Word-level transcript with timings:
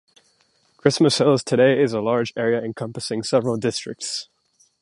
Christmas 0.77 1.19
Hills 1.19 1.43
today 1.43 1.79
is 1.79 1.93
a 1.93 2.01
large 2.01 2.33
area 2.35 2.59
encompassing 2.59 3.21
several 3.21 3.55
districts. 3.55 4.29